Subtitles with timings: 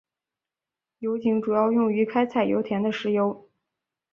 [0.97, 3.47] 油井主要用于开采油田的石油。